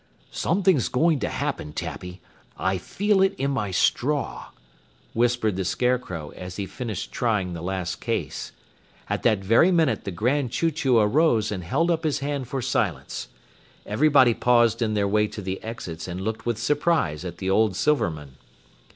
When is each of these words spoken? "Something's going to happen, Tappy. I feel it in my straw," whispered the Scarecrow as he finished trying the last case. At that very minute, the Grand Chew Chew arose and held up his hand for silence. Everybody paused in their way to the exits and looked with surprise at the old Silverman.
"Something's 0.31 0.89
going 0.89 1.19
to 1.19 1.29
happen, 1.29 1.73
Tappy. 1.73 2.21
I 2.57 2.79
feel 2.79 3.21
it 3.21 3.35
in 3.37 3.51
my 3.51 3.69
straw," 3.69 4.47
whispered 5.13 5.57
the 5.57 5.63
Scarecrow 5.63 6.31
as 6.35 6.55
he 6.55 6.65
finished 6.65 7.11
trying 7.11 7.53
the 7.53 7.61
last 7.61 7.97
case. 8.01 8.51
At 9.11 9.21
that 9.21 9.43
very 9.45 9.71
minute, 9.71 10.03
the 10.03 10.09
Grand 10.09 10.49
Chew 10.51 10.71
Chew 10.71 10.97
arose 10.97 11.51
and 11.51 11.63
held 11.63 11.91
up 11.91 12.03
his 12.03 12.17
hand 12.17 12.47
for 12.47 12.63
silence. 12.63 13.27
Everybody 13.85 14.33
paused 14.33 14.81
in 14.81 14.95
their 14.95 15.07
way 15.07 15.27
to 15.27 15.39
the 15.39 15.61
exits 15.61 16.07
and 16.07 16.19
looked 16.19 16.47
with 16.47 16.57
surprise 16.57 17.23
at 17.23 17.37
the 17.37 17.51
old 17.51 17.75
Silverman. 17.75 18.37